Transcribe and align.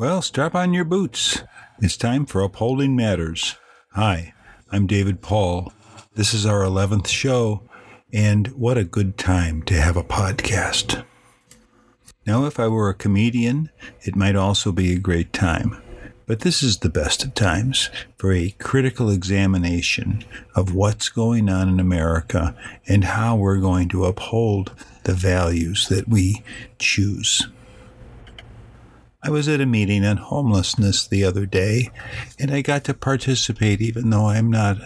Well, 0.00 0.22
strap 0.22 0.54
on 0.54 0.72
your 0.72 0.86
boots. 0.86 1.42
It's 1.78 1.98
time 1.98 2.24
for 2.24 2.40
Upholding 2.40 2.96
Matters. 2.96 3.56
Hi, 3.92 4.32
I'm 4.72 4.86
David 4.86 5.20
Paul. 5.20 5.74
This 6.14 6.32
is 6.32 6.46
our 6.46 6.62
11th 6.62 7.06
show, 7.06 7.68
and 8.10 8.46
what 8.56 8.78
a 8.78 8.84
good 8.84 9.18
time 9.18 9.62
to 9.64 9.74
have 9.74 9.98
a 9.98 10.02
podcast. 10.02 11.04
Now, 12.26 12.46
if 12.46 12.58
I 12.58 12.66
were 12.66 12.88
a 12.88 12.94
comedian, 12.94 13.68
it 14.00 14.16
might 14.16 14.36
also 14.36 14.72
be 14.72 14.94
a 14.94 14.98
great 14.98 15.34
time. 15.34 15.82
But 16.24 16.40
this 16.40 16.62
is 16.62 16.78
the 16.78 16.88
best 16.88 17.22
of 17.22 17.34
times 17.34 17.90
for 18.16 18.32
a 18.32 18.54
critical 18.58 19.10
examination 19.10 20.24
of 20.56 20.74
what's 20.74 21.10
going 21.10 21.50
on 21.50 21.68
in 21.68 21.78
America 21.78 22.56
and 22.88 23.04
how 23.04 23.36
we're 23.36 23.60
going 23.60 23.90
to 23.90 24.06
uphold 24.06 24.74
the 25.04 25.12
values 25.12 25.88
that 25.88 26.08
we 26.08 26.42
choose. 26.78 27.46
I 29.22 29.30
was 29.30 29.48
at 29.48 29.60
a 29.60 29.66
meeting 29.66 30.04
on 30.04 30.16
homelessness 30.16 31.06
the 31.06 31.24
other 31.24 31.44
day, 31.44 31.90
and 32.38 32.50
I 32.50 32.62
got 32.62 32.84
to 32.84 32.94
participate 32.94 33.82
even 33.82 34.10
though 34.10 34.26
I'm 34.26 34.50
not 34.50 34.78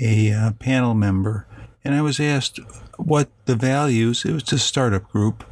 a 0.00 0.32
uh, 0.32 0.52
panel 0.52 0.94
member. 0.94 1.46
And 1.84 1.94
I 1.94 2.00
was 2.00 2.18
asked 2.18 2.60
what 2.96 3.28
the 3.44 3.56
values, 3.56 4.24
it 4.24 4.32
was 4.32 4.50
a 4.52 4.58
startup 4.58 5.10
group, 5.10 5.44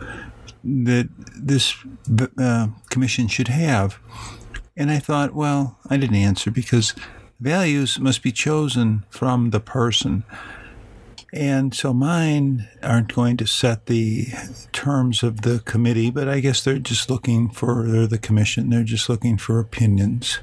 that 0.64 1.11
this 1.36 1.74
uh, 2.39 2.69
commission 2.89 3.28
should 3.28 3.48
have. 3.48 3.98
And 4.77 4.91
I 4.91 4.98
thought, 4.98 5.34
well, 5.34 5.78
I 5.91 5.98
didn't 5.98 6.17
answer 6.17 6.50
because 6.50 6.94
values 7.39 7.98
must 7.98 8.22
be 8.22 8.33
chosen 8.33 9.05
from 9.11 9.50
the 9.50 9.61
person. 9.61 10.24
And 11.33 11.75
so 11.75 11.94
mine 11.94 12.69
aren't 12.83 13.14
going 13.14 13.38
to 13.38 13.47
set 13.47 13.86
the 13.86 14.27
terms 14.72 15.22
of 15.22 15.42
the 15.42 15.61
committee, 15.61 16.11
but 16.11 16.28
I 16.28 16.41
guess 16.41 16.62
they're 16.62 16.78
just 16.78 17.08
looking 17.08 17.48
for, 17.48 17.86
they're 17.89 18.06
the 18.06 18.19
commission, 18.19 18.69
they're 18.69 18.84
just 18.84 19.08
looking 19.08 19.39
for 19.39 19.58
opinions. 19.58 20.41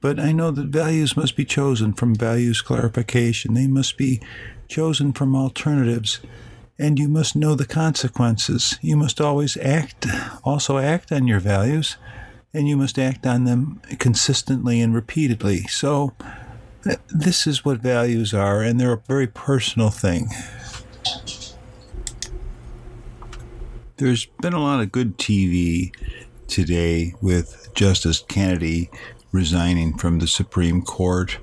But 0.00 0.20
I 0.20 0.30
know 0.30 0.52
that 0.52 0.68
values 0.68 1.16
must 1.16 1.36
be 1.36 1.44
chosen 1.44 1.92
from 1.92 2.14
values 2.14 2.62
clarification. 2.62 3.54
They 3.54 3.66
must 3.66 3.98
be 3.98 4.20
chosen 4.68 5.12
from 5.12 5.34
alternatives. 5.34 6.20
And 6.78 6.98
you 6.98 7.08
must 7.08 7.36
know 7.36 7.54
the 7.54 7.66
consequences. 7.66 8.78
You 8.80 8.96
must 8.96 9.20
always 9.20 9.56
act, 9.58 10.06
also 10.44 10.78
act 10.78 11.12
on 11.12 11.26
your 11.26 11.40
values, 11.40 11.96
and 12.54 12.66
you 12.66 12.76
must 12.76 12.98
act 12.98 13.26
on 13.26 13.44
them 13.44 13.82
consistently 13.98 14.80
and 14.80 14.94
repeatedly. 14.94 15.64
So, 15.64 16.14
this 17.08 17.46
is 17.46 17.64
what 17.64 17.78
values 17.78 18.32
are, 18.32 18.62
and 18.62 18.80
they're 18.80 18.92
a 18.92 19.02
very 19.06 19.26
personal 19.26 19.90
thing. 19.90 20.28
There's 23.96 24.26
been 24.40 24.54
a 24.54 24.62
lot 24.62 24.80
of 24.80 24.92
good 24.92 25.18
TV 25.18 25.94
today 26.48 27.14
with 27.20 27.70
Justice 27.74 28.24
Kennedy 28.26 28.90
resigning 29.30 29.96
from 29.96 30.18
the 30.18 30.26
Supreme 30.26 30.82
Court 30.82 31.38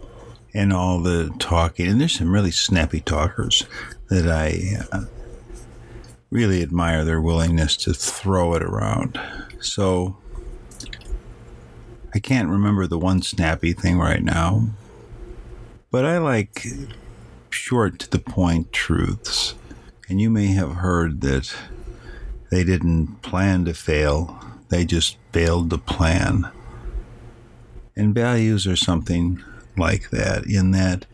and 0.53 0.73
all 0.73 0.99
the 0.99 1.33
talking. 1.39 1.87
And 1.87 2.01
there's 2.01 2.17
some 2.17 2.31
really 2.31 2.51
snappy 2.51 2.99
talkers 2.99 3.63
that 4.09 4.27
I 4.27 4.85
uh, 4.91 5.05
really 6.31 6.61
admire 6.61 7.05
their 7.05 7.21
willingness 7.21 7.77
to 7.77 7.93
throw 7.93 8.55
it 8.55 8.63
around. 8.63 9.19
So 9.59 10.17
I 12.13 12.19
can't 12.19 12.49
remember 12.49 12.87
the 12.87 12.97
one 12.97 13.21
snappy 13.21 13.73
thing 13.73 13.99
right 13.99 14.23
now, 14.23 14.67
but 15.97 16.05
I 16.05 16.19
like 16.19 16.67
short 17.49 17.97
to 17.97 18.07
the 18.11 18.19
point 18.19 18.71
truths. 18.71 19.55
And 20.07 20.21
you 20.21 20.29
may 20.29 20.45
have 20.45 20.73
heard 20.73 21.21
that 21.21 21.51
they 22.51 22.63
didn't 22.63 23.23
plan 23.23 23.65
to 23.65 23.73
fail, 23.73 24.39
they 24.69 24.85
just 24.85 25.17
failed 25.31 25.71
to 25.71 25.79
plan. 25.79 26.51
And 27.95 28.13
values 28.13 28.67
are 28.67 28.75
something 28.75 29.43
like 29.75 30.11
that, 30.11 30.45
in 30.45 30.69
that 30.69 31.07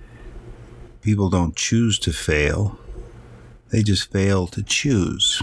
people 1.01 1.29
don't 1.29 1.55
choose 1.55 1.97
to 1.99 2.11
fail, 2.11 2.77
they 3.69 3.83
just 3.83 4.11
fail 4.11 4.47
to 4.47 4.61
choose. 4.61 5.41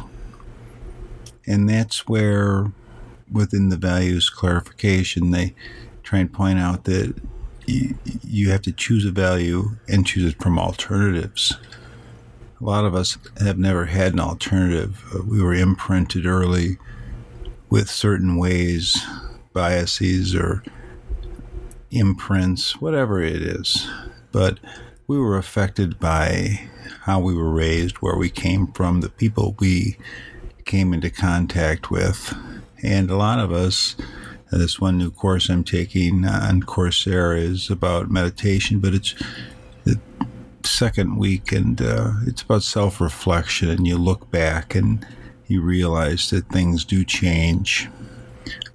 And 1.46 1.66
that's 1.66 2.06
where, 2.06 2.72
within 3.32 3.70
the 3.70 3.78
values 3.78 4.28
clarification, 4.28 5.30
they 5.30 5.54
try 6.02 6.18
and 6.18 6.30
point 6.30 6.58
out 6.58 6.84
that 6.84 7.14
you, 7.70 7.98
you 8.22 8.50
have 8.50 8.62
to 8.62 8.72
choose 8.72 9.04
a 9.04 9.10
value 9.10 9.76
and 9.88 10.06
choose 10.06 10.32
it 10.32 10.42
from 10.42 10.58
alternatives. 10.58 11.56
A 12.60 12.64
lot 12.64 12.84
of 12.84 12.94
us 12.94 13.16
have 13.38 13.58
never 13.58 13.86
had 13.86 14.12
an 14.12 14.20
alternative. 14.20 15.04
Uh, 15.14 15.22
we 15.26 15.42
were 15.42 15.54
imprinted 15.54 16.26
early 16.26 16.78
with 17.70 17.88
certain 17.88 18.36
ways, 18.36 19.02
biases, 19.52 20.34
or 20.34 20.62
imprints, 21.90 22.80
whatever 22.80 23.22
it 23.22 23.42
is. 23.42 23.88
But 24.32 24.58
we 25.06 25.18
were 25.18 25.38
affected 25.38 25.98
by 25.98 26.68
how 27.02 27.20
we 27.20 27.34
were 27.34 27.50
raised, 27.50 27.96
where 27.96 28.16
we 28.16 28.28
came 28.28 28.66
from, 28.72 29.00
the 29.00 29.08
people 29.08 29.56
we 29.58 29.96
came 30.64 30.92
into 30.92 31.10
contact 31.10 31.90
with. 31.90 32.34
And 32.82 33.10
a 33.10 33.16
lot 33.16 33.38
of 33.38 33.52
us 33.52 33.96
this 34.58 34.80
one 34.80 34.98
new 34.98 35.10
course 35.10 35.48
I'm 35.48 35.64
taking 35.64 36.24
on 36.24 36.62
Coursera 36.62 37.38
is 37.40 37.70
about 37.70 38.10
meditation, 38.10 38.80
but 38.80 38.94
it's 38.94 39.14
the 39.84 40.00
second 40.64 41.16
week 41.16 41.52
and 41.52 41.80
uh, 41.80 42.12
it's 42.26 42.42
about 42.42 42.62
self 42.62 43.00
reflection. 43.00 43.70
And 43.70 43.86
you 43.86 43.96
look 43.96 44.30
back 44.30 44.74
and 44.74 45.06
you 45.46 45.62
realize 45.62 46.30
that 46.30 46.48
things 46.48 46.84
do 46.84 47.04
change 47.04 47.88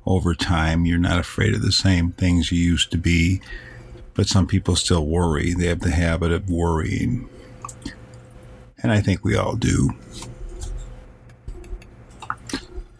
over 0.06 0.34
time. 0.34 0.86
You're 0.86 0.98
not 0.98 1.20
afraid 1.20 1.54
of 1.54 1.62
the 1.62 1.72
same 1.72 2.12
things 2.12 2.52
you 2.52 2.60
used 2.60 2.92
to 2.92 2.98
be, 2.98 3.42
but 4.14 4.28
some 4.28 4.48
people 4.48 4.76
still 4.76 5.06
worry. 5.06 5.54
They 5.54 5.68
have 5.68 5.82
the 5.82 5.92
habit 5.92 6.32
of 6.32 6.50
worrying. 6.50 7.30
And 8.82 8.92
I 8.92 9.02
think 9.02 9.24
we 9.24 9.36
all 9.36 9.56
do. 9.56 9.92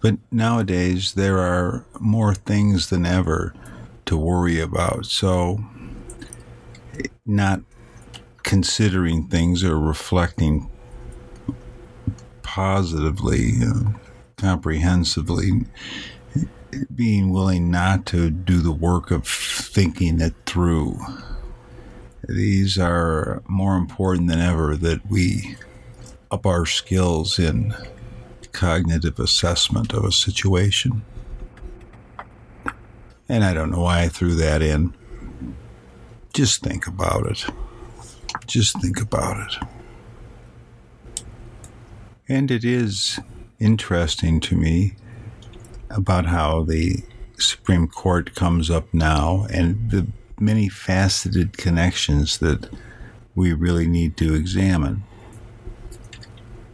But 0.06 0.20
nowadays, 0.32 1.14
there 1.14 1.40
are 1.40 1.84
more 2.00 2.36
things 2.36 2.92
than 2.92 3.08
ever 3.08 3.56
to 4.06 4.16
worry 4.16 4.60
about. 4.60 5.08
So, 5.08 5.66
not 7.26 7.62
considering 8.44 9.28
things 9.28 9.64
or 9.64 9.80
reflecting 9.80 10.70
positively, 12.44 13.54
uh, 13.64 13.94
comprehensively, 14.38 15.66
being 16.94 17.32
willing 17.32 17.72
not 17.72 18.06
to 18.06 18.30
do 18.30 18.60
the 18.60 18.72
work 18.72 19.10
of 19.10 19.28
thinking 19.28 20.22
it 20.22 20.36
through. 20.46 21.00
These 22.30 22.78
are 22.78 23.42
more 23.48 23.76
important 23.76 24.28
than 24.28 24.40
ever 24.40 24.76
that 24.76 25.10
we 25.10 25.58
up 26.30 26.46
our 26.46 26.68
skills 26.68 27.40
in 27.40 27.74
cognitive 28.56 29.20
assessment 29.20 29.94
of 29.94 30.06
a 30.06 30.12
situation. 30.12 31.04
And 33.28 33.44
I 33.44 33.54
don't 33.54 33.70
know 33.70 33.82
why 33.82 34.04
I 34.04 34.08
threw 34.08 34.34
that 34.36 34.62
in. 34.62 34.94
Just 36.34 36.64
think 36.64 36.88
about 36.88 37.26
it. 37.26 37.46
Just 38.48 38.80
think 38.82 39.02
about 39.02 39.38
it. 39.46 39.68
And 42.30 42.50
it 42.50 42.64
is 42.64 43.20
interesting 43.60 44.40
to 44.42 44.56
me 44.56 44.96
about 45.90 46.28
how 46.28 46.64
the 46.64 47.04
Supreme 47.38 47.88
Court 47.88 48.36
comes 48.36 48.70
up 48.70 48.94
now 48.94 49.48
and 49.52 49.92
the 49.92 50.08
many 50.40 50.70
faceted 50.70 51.58
connections 51.58 52.38
that 52.38 52.70
we 53.36 53.52
really 53.52 53.88
need 53.88 54.16
to 54.18 54.34
examine. 54.34 55.04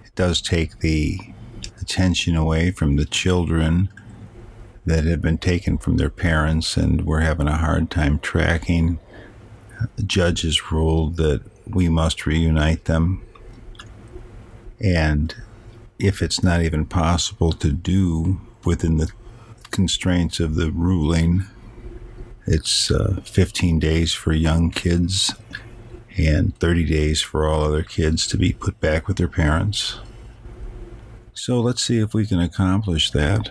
It 0.05 0.13
does 0.15 0.41
take 0.41 0.79
the 0.79 1.19
attention 1.81 2.35
away 2.35 2.71
from 2.71 2.95
the 2.95 3.05
children 3.05 3.89
that 4.85 5.03
have 5.05 5.21
been 5.21 5.37
taken 5.37 5.77
from 5.77 5.97
their 5.97 6.09
parents 6.09 6.77
and 6.77 7.05
we're 7.05 7.21
having 7.21 7.47
a 7.47 7.57
hard 7.57 7.89
time 7.89 8.19
tracking. 8.19 8.99
The 9.95 10.03
judges 10.03 10.71
ruled 10.71 11.17
that 11.17 11.41
we 11.67 11.89
must 11.89 12.25
reunite 12.25 12.85
them. 12.85 13.23
And 14.79 15.35
if 15.99 16.21
it's 16.21 16.43
not 16.43 16.61
even 16.61 16.85
possible 16.85 17.51
to 17.53 17.71
do 17.71 18.41
within 18.65 18.97
the 18.97 19.11
constraints 19.69 20.39
of 20.39 20.55
the 20.55 20.71
ruling, 20.71 21.45
It's 22.47 22.89
uh, 22.91 23.21
15 23.23 23.79
days 23.79 24.13
for 24.13 24.33
young 24.33 24.71
kids 24.71 25.33
and 26.17 26.57
30 26.59 26.85
days 26.85 27.21
for 27.21 27.47
all 27.47 27.63
other 27.63 27.83
kids 27.83 28.27
to 28.27 28.37
be 28.37 28.51
put 28.51 28.79
back 28.79 29.07
with 29.07 29.17
their 29.17 29.27
parents. 29.27 29.99
So 31.41 31.59
let's 31.59 31.81
see 31.81 31.97
if 31.97 32.13
we 32.13 32.27
can 32.27 32.39
accomplish 32.39 33.09
that. 33.09 33.49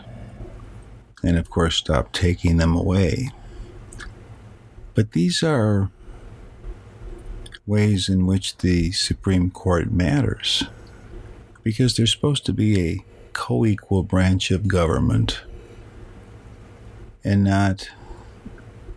And 1.24 1.36
of 1.36 1.50
course, 1.50 1.74
stop 1.74 2.12
taking 2.12 2.58
them 2.58 2.76
away. 2.76 3.30
But 4.94 5.10
these 5.10 5.42
are 5.42 5.90
ways 7.66 8.08
in 8.08 8.26
which 8.26 8.58
the 8.58 8.92
Supreme 8.92 9.50
Court 9.50 9.90
matters 9.90 10.62
because 11.64 11.96
they're 11.96 12.06
supposed 12.06 12.46
to 12.46 12.52
be 12.52 12.80
a 12.80 13.04
co 13.32 13.66
equal 13.66 14.04
branch 14.04 14.52
of 14.52 14.68
government 14.68 15.42
and 17.24 17.42
not 17.42 17.90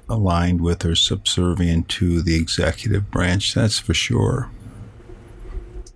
aligned 0.07 0.61
with 0.61 0.85
or 0.85 0.93
subservient 0.93 1.89
to 1.89 2.21
the 2.21 2.35
executive 2.35 3.09
branch, 3.09 3.55
that's 3.55 3.79
for 3.79 3.95
sure. 3.95 4.51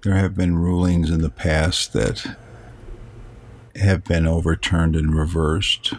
There 0.02 0.16
have 0.16 0.36
been 0.36 0.58
rulings 0.58 1.12
in 1.12 1.22
the 1.22 1.30
past 1.30 1.94
that 1.94 2.36
have 3.80 4.04
been 4.04 4.28
overturned 4.28 4.96
and 4.96 5.16
reversed 5.16 5.94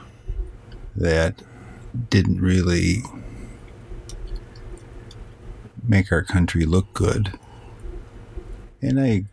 that 0.96 1.42
didn't 2.10 2.40
really 2.40 3.02
make 5.86 6.12
our 6.12 6.22
country 6.22 6.64
look 6.64 6.92
good. 6.92 7.38
And 8.82 9.00
I 9.00 9.24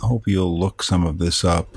hope 0.00 0.26
you'll 0.26 0.58
look 0.58 0.82
some 0.82 1.06
of 1.06 1.18
this 1.18 1.44
up. 1.44 1.76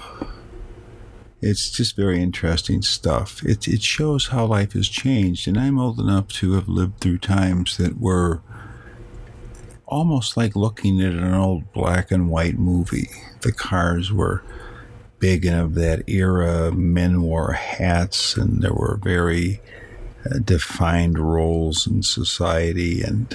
It's 1.42 1.69
just 1.69 1.95
very 1.95 2.22
interesting 2.22 2.81
stuff. 2.81 3.44
It, 3.44 3.68
it 3.68 3.83
shows 3.83 4.28
how 4.28 4.45
life 4.45 4.74
has 4.74 4.90
changed. 4.90 5.48
And 5.48 5.57
I'm 5.57 5.78
old 5.78 6.00
enough 6.00 6.30
to 6.30 6.54
have 6.54 6.68
lived 6.68 7.00
through 7.00 7.19
times 7.19 7.78
that 7.78 8.00
were 8.00 8.42
almost 9.88 10.38
like 10.38 10.56
looking 10.56 11.01
at 11.01 11.13
an 11.13 11.34
old 11.34 11.72
black 11.74 12.12
and 12.12 12.30
white 12.30 12.57
movie. 12.57 13.10
The 13.42 13.51
cars 13.51 14.12
were 14.12 14.44
big 15.19 15.45
and 15.45 15.60
of 15.60 15.75
that 15.75 16.07
era. 16.07 16.72
Men 16.72 17.22
wore 17.22 17.54
hats, 17.54 18.36
and 18.36 18.62
there 18.62 18.74
were 18.74 19.00
very 19.01 19.62
uh, 20.25 20.39
defined 20.39 21.18
roles 21.18 21.88
in 21.88 22.04
society. 22.04 23.01
And 23.01 23.34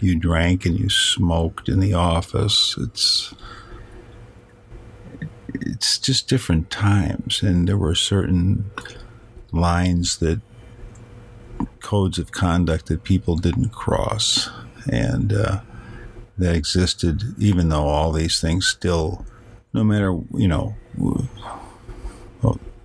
you 0.00 0.18
drank 0.18 0.64
and 0.64 0.78
you 0.78 0.88
smoked 0.88 1.68
in 1.68 1.80
the 1.80 1.94
office. 1.94 2.76
It's 2.78 3.34
it's 5.54 5.98
just 5.98 6.28
different 6.28 6.70
times, 6.70 7.42
and 7.42 7.68
there 7.68 7.78
were 7.78 7.94
certain 7.94 8.70
lines 9.52 10.18
that 10.18 10.40
codes 11.80 12.18
of 12.18 12.32
conduct 12.32 12.86
that 12.86 13.04
people 13.04 13.36
didn't 13.36 13.70
cross, 13.70 14.50
and 14.90 15.32
uh, 15.32 15.60
that 16.38 16.54
existed, 16.54 17.22
even 17.38 17.68
though 17.68 17.86
all 17.86 18.12
these 18.12 18.40
things 18.40 18.66
still, 18.66 19.24
no 19.72 19.84
matter 19.84 20.18
you 20.34 20.48
know, 20.48 20.74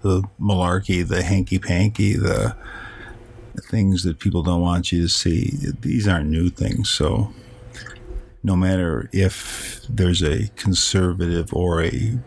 the 0.01 0.23
malarkey, 0.39 1.07
the 1.07 1.23
hanky 1.23 1.59
panky, 1.59 2.13
the 2.15 2.55
things 3.69 4.03
that 4.03 4.19
people 4.19 4.41
don't 4.41 4.61
want 4.61 4.91
you 4.91 5.01
to 5.01 5.09
see. 5.09 5.51
These 5.81 6.07
aren't 6.07 6.29
new 6.29 6.49
things, 6.49 6.89
so 6.89 7.33
no 8.41 8.55
matter 8.55 9.09
if 9.11 9.81
there's 9.89 10.23
a 10.23 10.47
conservative 10.55 11.53
or 11.53 11.83
a 11.83 12.17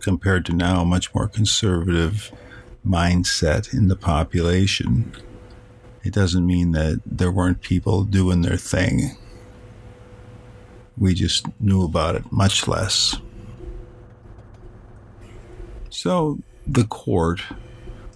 compared 0.00 0.46
to 0.46 0.52
now, 0.52 0.84
much 0.84 1.12
more 1.14 1.26
conservative 1.26 2.32
mindset 2.86 3.74
in 3.74 3.88
the 3.88 3.96
population. 3.96 5.12
It 6.04 6.14
doesn't 6.14 6.46
mean 6.46 6.72
that 6.72 7.00
there 7.04 7.32
weren't 7.32 7.60
people 7.60 8.04
doing 8.04 8.42
their 8.42 8.56
thing. 8.56 9.16
We 10.96 11.14
just 11.14 11.46
knew 11.60 11.84
about 11.84 12.16
it 12.16 12.32
much 12.32 12.66
less. 12.66 13.16
So, 15.90 16.38
the 16.66 16.84
court, 16.84 17.40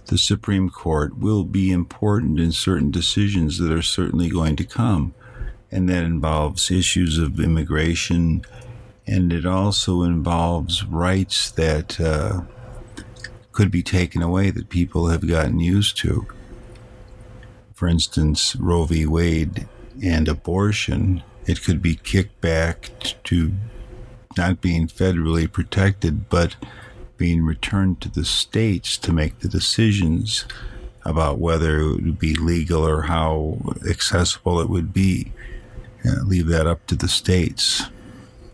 the 0.05 0.17
Supreme 0.17 0.69
Court, 0.69 1.17
will 1.17 1.43
be 1.43 1.71
important 1.71 2.39
in 2.39 2.51
certain 2.51 2.91
decisions 2.91 3.57
that 3.57 3.71
are 3.71 3.81
certainly 3.81 4.29
going 4.29 4.55
to 4.57 4.63
come. 4.63 5.13
And 5.71 5.89
that 5.89 6.03
involves 6.03 6.69
issues 6.69 7.17
of 7.17 7.39
immigration, 7.39 8.43
and 9.07 9.33
it 9.33 9.45
also 9.45 10.03
involves 10.03 10.85
rights 10.85 11.49
that 11.51 11.99
uh, 11.99 12.41
could 13.51 13.71
be 13.71 13.81
taken 13.81 14.21
away 14.21 14.51
that 14.51 14.69
people 14.69 15.07
have 15.07 15.27
gotten 15.27 15.59
used 15.59 15.97
to. 15.97 16.27
For 17.83 17.89
instance, 17.89 18.55
Roe 18.55 18.85
v. 18.85 19.05
Wade 19.05 19.67
and 20.01 20.29
abortion, 20.29 21.21
it 21.45 21.61
could 21.63 21.81
be 21.81 21.95
kicked 21.95 22.39
back 22.39 22.91
to 23.25 23.51
not 24.37 24.61
being 24.61 24.87
federally 24.87 25.51
protected, 25.51 26.29
but 26.29 26.55
being 27.17 27.43
returned 27.43 27.99
to 27.99 28.09
the 28.09 28.23
states 28.23 28.97
to 28.99 29.11
make 29.11 29.39
the 29.39 29.49
decisions 29.49 30.45
about 31.03 31.39
whether 31.39 31.81
it 31.81 31.95
would 31.95 32.19
be 32.19 32.35
legal 32.35 32.87
or 32.87 33.01
how 33.01 33.57
accessible 33.85 34.61
it 34.61 34.69
would 34.69 34.93
be. 34.93 35.33
Uh, 36.05 36.23
leave 36.23 36.47
that 36.47 36.65
up 36.65 36.87
to 36.87 36.95
the 36.95 37.09
states 37.09 37.83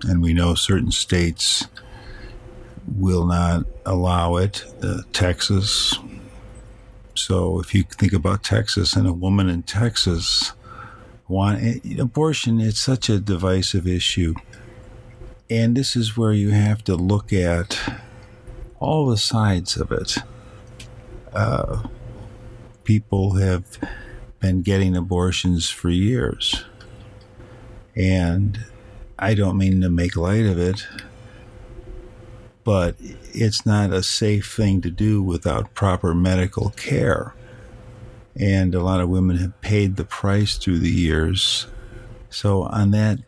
and 0.06 0.24
we 0.24 0.34
know 0.34 0.56
certain 0.56 0.92
states 0.92 1.68
will 2.98 3.28
not 3.28 3.64
allow 3.86 4.38
it. 4.38 4.64
Uh, 4.82 5.02
Texas. 5.14 6.00
So 7.20 7.60
if 7.60 7.76
you 7.76 7.84
think 7.84 8.14
about 8.14 8.44
Texas 8.44 8.94
and 8.94 9.06
a 9.06 9.12
woman 9.12 9.50
in 9.50 9.64
Texas 9.64 10.54
want 11.28 11.84
abortion, 12.00 12.62
it's 12.62 12.80
such 12.80 13.10
a 13.10 13.20
divisive 13.20 13.86
issue, 13.86 14.36
and 15.50 15.76
this 15.76 15.98
is 15.98 16.16
where 16.16 16.32
you 16.32 16.52
have 16.52 16.82
to 16.86 16.96
look 16.96 17.34
at 17.34 17.78
all 18.80 19.06
the 19.06 19.18
sides 19.18 19.76
of 19.76 19.92
it. 19.92 20.18
Uh, 21.34 21.84
people 22.86 23.34
have 23.34 23.78
been 24.40 24.62
getting 24.62 24.96
abortions 24.96 25.70
for 25.70 25.90
years, 25.90 26.64
and 27.98 28.60
I 29.20 29.34
don't 29.34 29.58
mean 29.58 29.82
to 29.82 29.90
make 29.90 30.16
light 30.16 30.46
of 30.46 30.58
it, 30.58 30.88
but 32.70 32.96
it's 33.34 33.66
not 33.66 33.92
a 33.92 34.04
safe 34.04 34.54
thing 34.54 34.80
to 34.80 34.92
do 34.92 35.24
without 35.24 35.74
proper 35.74 36.14
medical 36.14 36.70
care. 36.78 37.34
And 38.36 38.76
a 38.76 38.84
lot 38.84 39.02
of 39.02 39.10
women 39.10 39.38
have 39.38 39.60
paid 39.62 39.96
the 39.96 40.04
price 40.04 40.56
through 40.56 40.78
the 40.78 40.92
years. 40.92 41.66
So, 42.30 42.66
on 42.66 42.92
that, 42.92 43.22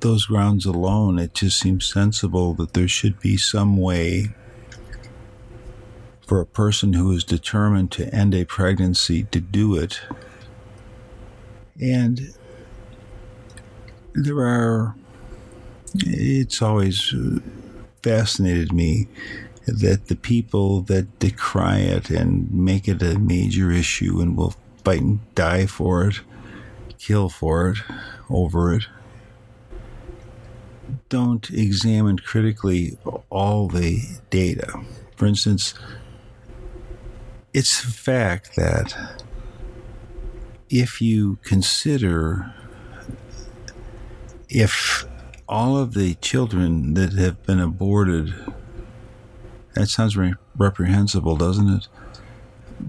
those 0.00 0.26
grounds 0.26 0.66
alone, 0.66 1.20
it 1.20 1.34
just 1.34 1.60
seems 1.60 1.86
sensible 1.86 2.52
that 2.54 2.74
there 2.74 2.88
should 2.88 3.20
be 3.20 3.36
some 3.36 3.76
way 3.76 4.34
for 6.26 6.40
a 6.40 6.46
person 6.46 6.94
who 6.94 7.12
is 7.12 7.22
determined 7.22 7.92
to 7.92 8.12
end 8.12 8.34
a 8.34 8.44
pregnancy 8.44 9.22
to 9.30 9.40
do 9.40 9.76
it. 9.76 10.00
And 11.80 12.34
there 14.14 14.40
are, 14.40 14.96
it's 15.94 16.60
always 16.60 17.14
fascinated 18.06 18.72
me 18.72 19.08
that 19.66 20.06
the 20.06 20.14
people 20.14 20.80
that 20.82 21.18
decry 21.18 21.78
it 21.78 22.08
and 22.08 22.48
make 22.52 22.86
it 22.86 23.02
a 23.02 23.18
major 23.18 23.72
issue 23.72 24.20
and 24.20 24.36
will 24.36 24.54
fight 24.84 25.00
and 25.00 25.34
die 25.34 25.66
for 25.66 26.06
it, 26.06 26.20
kill 26.98 27.28
for 27.28 27.70
it, 27.70 27.78
over 28.30 28.72
it, 28.72 28.84
don't 31.08 31.50
examine 31.50 32.16
critically 32.16 32.96
all 33.28 33.66
the 33.66 34.00
data. 34.30 34.72
For 35.16 35.26
instance, 35.26 35.74
it's 37.52 37.82
a 37.82 37.88
fact 37.88 38.54
that 38.54 39.24
if 40.70 41.00
you 41.02 41.38
consider 41.42 42.54
if 44.48 45.04
all 45.48 45.76
of 45.76 45.94
the 45.94 46.14
children 46.16 46.94
that 46.94 47.12
have 47.12 47.44
been 47.44 47.60
aborted, 47.60 48.34
that 49.74 49.88
sounds 49.88 50.16
re- 50.16 50.34
reprehensible, 50.56 51.36
doesn't 51.36 51.68
it? 51.68 51.88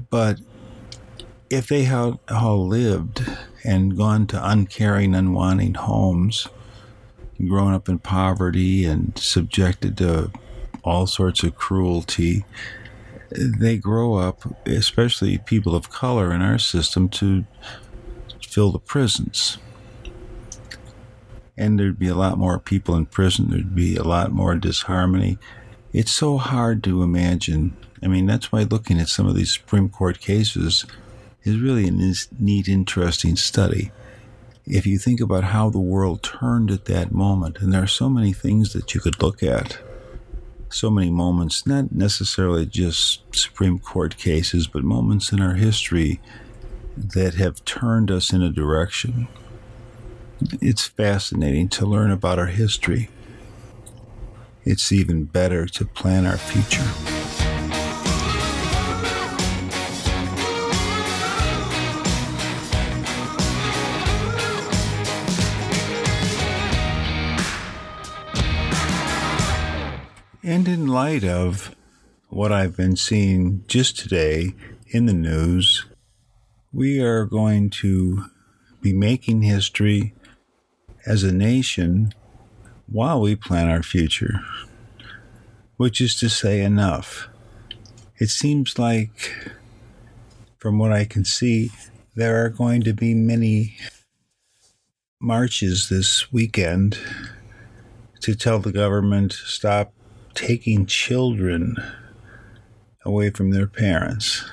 But 0.09 0.39
if 1.49 1.67
they 1.67 1.83
had 1.83 2.17
all 2.29 2.67
lived 2.67 3.25
and 3.63 3.95
gone 3.95 4.27
to 4.27 4.49
uncaring, 4.49 5.13
unwanting 5.13 5.75
homes, 5.75 6.47
grown 7.47 7.73
up 7.73 7.87
in 7.87 7.99
poverty 7.99 8.85
and 8.85 9.17
subjected 9.17 9.97
to 9.97 10.31
all 10.83 11.05
sorts 11.05 11.43
of 11.43 11.55
cruelty, 11.55 12.45
they 13.29 13.77
grow 13.77 14.15
up, 14.15 14.41
especially 14.65 15.37
people 15.37 15.75
of 15.75 15.91
color 15.91 16.33
in 16.33 16.41
our 16.41 16.57
system, 16.57 17.07
to 17.09 17.45
fill 18.41 18.71
the 18.71 18.79
prisons 18.79 19.57
and 21.57 21.79
there'd 21.79 21.99
be 21.99 22.07
a 22.07 22.15
lot 22.15 22.37
more 22.37 22.59
people 22.59 22.95
in 22.95 23.07
prison. 23.07 23.49
There'd 23.49 23.75
be 23.75 23.95
a 23.95 24.03
lot 24.03 24.31
more 24.31 24.55
disharmony. 24.55 25.37
It's 25.91 26.11
so 26.11 26.37
hard 26.37 26.83
to 26.83 27.01
imagine 27.01 27.75
I 28.03 28.07
mean, 28.07 28.25
that's 28.25 28.51
why 28.51 28.63
looking 28.63 28.99
at 28.99 29.09
some 29.09 29.27
of 29.27 29.35
these 29.35 29.53
Supreme 29.53 29.89
Court 29.89 30.19
cases 30.19 30.85
is 31.43 31.59
really 31.59 31.87
a 31.87 31.91
neat, 32.39 32.67
interesting 32.67 33.35
study. 33.35 33.91
If 34.65 34.85
you 34.85 34.97
think 34.97 35.21
about 35.21 35.45
how 35.45 35.69
the 35.69 35.79
world 35.79 36.21
turned 36.21 36.69
at 36.69 36.85
that 36.85 37.11
moment, 37.11 37.59
and 37.59 37.73
there 37.73 37.83
are 37.83 37.87
so 37.87 38.09
many 38.09 38.33
things 38.33 38.73
that 38.73 38.93
you 38.93 39.01
could 39.01 39.21
look 39.21 39.41
at, 39.41 39.79
so 40.69 40.89
many 40.89 41.09
moments, 41.09 41.65
not 41.65 41.93
necessarily 41.93 42.65
just 42.65 43.21
Supreme 43.33 43.79
Court 43.79 44.17
cases, 44.17 44.67
but 44.67 44.83
moments 44.83 45.31
in 45.31 45.41
our 45.41 45.53
history 45.53 46.19
that 46.97 47.35
have 47.35 47.63
turned 47.63 48.11
us 48.11 48.33
in 48.33 48.43
a 48.43 48.51
direction. 48.51 49.29
It's 50.39 50.85
fascinating 50.85 51.67
to 51.69 51.85
learn 51.85 52.11
about 52.11 52.37
our 52.37 52.45
history. 52.45 53.09
It's 54.63 54.91
even 54.91 55.25
better 55.25 55.65
to 55.65 55.85
plan 55.85 56.27
our 56.27 56.37
future. 56.37 56.83
And 70.43 70.67
in 70.67 70.85
light 70.87 71.23
of 71.23 71.75
what 72.29 72.51
I've 72.51 72.77
been 72.77 72.95
seeing 72.95 73.63
just 73.67 73.97
today 73.97 74.53
in 74.89 75.07
the 75.07 75.13
news, 75.13 75.85
we 76.71 77.01
are 77.01 77.25
going 77.25 77.71
to 77.71 78.25
be 78.81 78.93
making 78.93 79.41
history 79.41 80.13
as 81.07 81.23
a 81.23 81.31
nation 81.31 82.13
while 82.91 83.21
we 83.21 83.35
plan 83.35 83.69
our 83.69 83.81
future, 83.81 84.41
which 85.77 86.01
is 86.01 86.15
to 86.15 86.29
say, 86.29 86.61
enough. 86.61 87.29
It 88.17 88.27
seems 88.27 88.77
like, 88.77 89.33
from 90.57 90.77
what 90.77 90.91
I 90.91 91.05
can 91.05 91.23
see, 91.23 91.71
there 92.15 92.43
are 92.43 92.49
going 92.49 92.81
to 92.83 92.93
be 92.93 93.13
many 93.13 93.77
marches 95.21 95.89
this 95.89 96.31
weekend 96.31 96.99
to 98.19 98.35
tell 98.35 98.59
the 98.59 98.71
government 98.71 99.31
to 99.31 99.45
stop 99.45 99.93
taking 100.33 100.85
children 100.85 101.77
away 103.05 103.29
from 103.29 103.51
their 103.51 103.67
parents. 103.67 104.49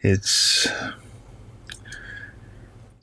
It's 0.00 0.66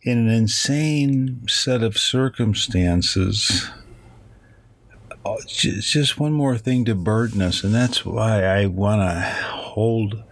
in 0.08 0.18
an 0.18 0.30
insane 0.30 1.46
set 1.50 1.84
of 1.84 1.98
circumstances. 1.98 3.70
Uh, 5.26 5.36
it's 5.40 5.92
just 5.92 6.18
one 6.18 6.32
more 6.32 6.58
thing 6.58 6.86
to 6.86 6.96
burden 6.96 7.42
us, 7.42 7.62
and 7.62 7.76
that's 7.76 8.06
why 8.06 8.46
I 8.46 8.68
want 8.68 9.02
to 9.02 9.20
hold 9.20 10.24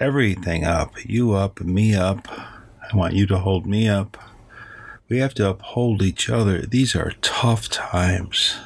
everything 0.00 0.64
up 0.64 0.92
you 1.04 1.34
up, 1.34 1.60
me 1.60 1.94
up. 1.94 2.28
I 2.30 2.96
want 2.96 3.12
you 3.12 3.26
to 3.26 3.38
hold 3.38 3.66
me 3.66 3.88
up. 3.88 4.16
We 5.10 5.18
have 5.18 5.34
to 5.34 5.50
uphold 5.50 6.00
each 6.02 6.30
other. 6.30 6.62
These 6.62 6.96
are 6.96 7.12
tough 7.20 7.68
times 7.68 8.56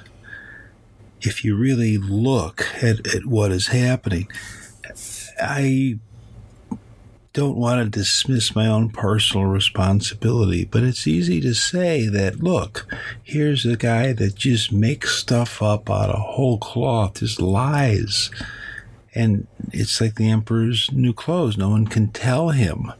if 1.21 1.45
you 1.45 1.57
really 1.57 1.99
look 1.99 2.65
at, 2.81 3.13
at 3.13 3.27
what 3.27 3.51
is 3.51 3.67
happening, 3.69 4.31
I 5.41 5.99
don't 7.33 7.57
want 7.57 7.83
to 7.83 7.99
dismiss 7.99 8.55
my 8.55 8.67
own 8.67 8.91
personal 8.91 9.47
responsibility, 9.47 10.65
but 10.65 10.83
it's 10.83 11.07
easy 11.07 11.41
to 11.41 11.55
say 11.55 12.07
that, 12.09 12.43
look, 12.43 12.87
here's 13.23 13.65
a 13.65 13.77
guy 13.77 14.13
that 14.13 14.35
just 14.35 14.73
makes 14.73 15.17
stuff 15.17 15.63
up 15.63 15.89
out 15.89 16.11
of 16.11 16.21
whole 16.21 16.59
cloth, 16.59 17.21
just 17.21 17.41
lies. 17.41 18.31
And 19.15 19.47
it's 19.73 20.01
like 20.01 20.17
the 20.17 20.31
emperor's 20.31 20.91
new 20.93 21.13
clothes. 21.13 21.57
No 21.57 21.71
one 21.71 21.87
can 21.87 22.09
tell 22.09 22.51
him. 22.51 22.93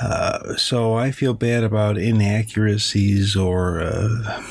Uh, 0.00 0.56
so 0.56 0.94
I 0.94 1.10
feel 1.10 1.34
bad 1.34 1.64
about 1.64 1.98
inaccuracies 1.98 3.36
or. 3.36 3.80
Uh, 3.80 4.42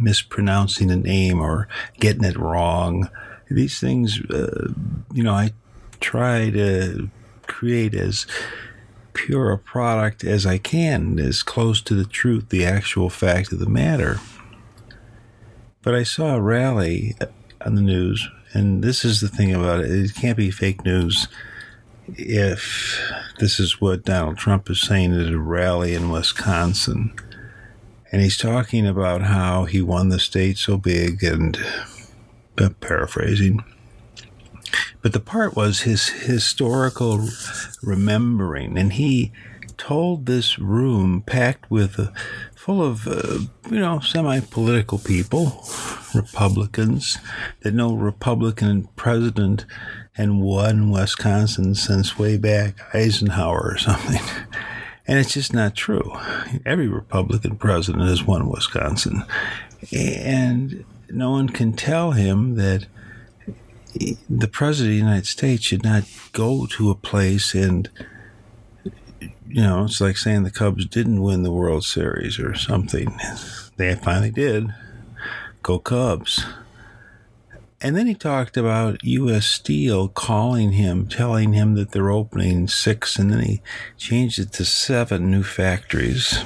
mispronouncing 0.00 0.90
a 0.90 0.96
name 0.96 1.40
or 1.40 1.68
getting 1.98 2.24
it 2.24 2.36
wrong. 2.36 3.08
These 3.50 3.80
things, 3.80 4.20
uh, 4.30 4.72
you 5.12 5.22
know, 5.22 5.34
I 5.34 5.52
try 6.00 6.50
to 6.50 7.08
create 7.56 7.94
as 7.94 8.26
pure 9.14 9.50
a 9.50 9.56
product 9.56 10.22
as 10.22 10.44
I 10.44 10.58
can, 10.58 11.18
as 11.18 11.42
close 11.42 11.80
to 11.82 11.94
the 11.94 12.04
truth, 12.04 12.50
the 12.50 12.66
actual 12.66 13.08
fact 13.08 13.50
of 13.50 13.60
the 13.60 13.68
matter. 13.68 14.20
But 15.80 15.94
I 15.94 16.02
saw 16.02 16.34
a 16.34 16.40
rally 16.40 17.14
on 17.64 17.74
the 17.74 17.80
news, 17.80 18.28
and 18.52 18.84
this 18.84 19.06
is 19.06 19.22
the 19.22 19.28
thing 19.28 19.54
about 19.54 19.80
it 19.80 19.90
it 19.90 20.14
can't 20.14 20.36
be 20.36 20.50
fake 20.50 20.84
news 20.84 21.28
if 22.08 23.00
this 23.40 23.58
is 23.58 23.80
what 23.80 24.04
Donald 24.04 24.36
Trump 24.36 24.68
is 24.68 24.82
saying 24.82 25.18
at 25.18 25.32
a 25.32 25.38
rally 25.38 25.94
in 25.94 26.10
Wisconsin 26.10 27.14
and 28.12 28.20
he's 28.20 28.36
talking 28.36 28.86
about 28.86 29.22
how 29.22 29.64
he 29.64 29.80
won 29.80 30.10
the 30.10 30.20
state 30.20 30.58
so 30.58 30.76
big 30.76 31.24
and 31.24 31.58
uh, 32.58 32.68
paraphrasing 32.80 33.64
but 35.02 35.12
the 35.12 35.20
part 35.20 35.56
was 35.56 35.80
his 35.80 36.08
historical 36.08 37.28
remembering 37.82 38.76
and 38.78 38.94
he 38.94 39.32
told 39.76 40.26
this 40.26 40.58
room 40.58 41.22
packed 41.26 41.70
with 41.70 41.98
uh, 41.98 42.08
full 42.54 42.82
of 42.82 43.06
uh, 43.06 43.38
you 43.70 43.78
know 43.78 44.00
semi-political 44.00 44.98
people 44.98 45.64
republicans 46.14 47.18
that 47.60 47.74
no 47.74 47.94
republican 47.94 48.88
president 48.96 49.64
had 50.12 50.30
won 50.30 50.90
wisconsin 50.90 51.74
since 51.74 52.18
way 52.18 52.36
back 52.36 52.78
eisenhower 52.94 53.72
or 53.72 53.78
something 53.78 54.20
and 55.08 55.18
it's 55.18 55.32
just 55.32 55.52
not 55.52 55.74
true. 55.74 56.18
Every 56.64 56.88
Republican 56.88 57.56
president 57.56 58.08
has 58.08 58.24
won 58.24 58.48
Wisconsin. 58.48 59.24
And 59.92 60.84
no 61.08 61.30
one 61.30 61.48
can 61.48 61.74
tell 61.74 62.12
him 62.12 62.56
that 62.56 62.86
the 64.28 64.48
president 64.48 64.92
of 64.92 64.94
the 64.94 65.04
United 65.06 65.26
States 65.26 65.64
should 65.64 65.84
not 65.84 66.04
go 66.32 66.66
to 66.66 66.90
a 66.90 66.94
place 66.94 67.54
and, 67.54 67.88
you 69.20 69.62
know, 69.62 69.84
it's 69.84 70.00
like 70.00 70.16
saying 70.16 70.42
the 70.42 70.50
Cubs 70.50 70.86
didn't 70.86 71.22
win 71.22 71.42
the 71.42 71.52
World 71.52 71.84
Series 71.84 72.38
or 72.38 72.54
something. 72.54 73.18
They 73.78 73.94
finally 73.94 74.30
did. 74.30 74.72
Go 75.62 75.78
Cubs. 75.78 76.46
And 77.82 77.94
then 77.94 78.06
he 78.06 78.14
talked 78.14 78.56
about 78.56 79.04
U.S. 79.04 79.44
Steel 79.44 80.08
calling 80.08 80.72
him, 80.72 81.06
telling 81.08 81.52
him 81.52 81.74
that 81.74 81.90
they're 81.90 82.10
opening 82.10 82.68
six, 82.68 83.18
and 83.18 83.30
then 83.30 83.40
he 83.40 83.60
changed 83.98 84.38
it 84.38 84.52
to 84.54 84.64
seven 84.64 85.30
new 85.30 85.42
factories. 85.42 86.42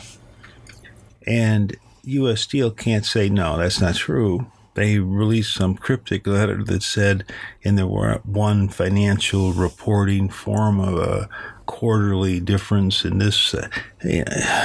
And 1.24 1.76
U.S. 2.02 2.40
Steel 2.40 2.72
can't 2.72 3.06
say, 3.06 3.28
no, 3.28 3.58
that's 3.58 3.80
not 3.80 3.94
true. 3.94 4.50
They 4.80 4.98
released 4.98 5.52
some 5.52 5.74
cryptic 5.74 6.26
letter 6.26 6.64
that 6.64 6.82
said 6.82 7.30
in 7.60 7.74
the 7.74 7.86
one 7.86 8.70
financial 8.70 9.52
reporting 9.52 10.30
form 10.30 10.80
of 10.80 10.96
a 10.96 11.28
quarterly 11.66 12.40
difference 12.40 13.04
in 13.04 13.18
this. 13.18 13.52
Uh, 13.52 13.68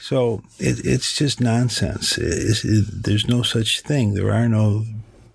so 0.00 0.42
it, 0.58 0.84
it's 0.84 1.16
just 1.16 1.40
nonsense. 1.40 2.18
It, 2.18 2.64
it, 2.64 3.04
there's 3.04 3.28
no 3.28 3.42
such 3.42 3.82
thing. 3.82 4.14
There 4.14 4.32
are 4.32 4.48
no 4.48 4.86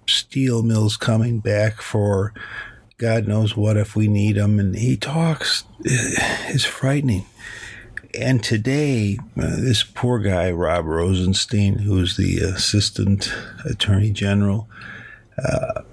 steel 0.06 0.62
mills 0.62 0.98
coming 0.98 1.40
back 1.40 1.82
for 1.82 2.34
God 2.98 3.26
knows 3.26 3.56
what 3.56 3.78
if 3.78 3.96
we 3.96 4.10
need 4.10 4.36
them. 4.36 4.60
And 4.60 4.76
he 4.76 4.98
talks 4.98 5.64
is 5.86 6.66
frightening. 6.66 7.26
And 8.20 8.44
today, 8.44 9.18
uh, 9.38 9.56
this 9.56 9.82
poor 9.82 10.20
guy, 10.20 10.52
Rod 10.52 10.86
Rosenstein, 10.86 11.80
who's 11.80 12.18
the 12.18 12.40
assistant 12.40 13.34
attorney 13.64 14.12
general, 14.12 14.68
uh, 15.42 15.84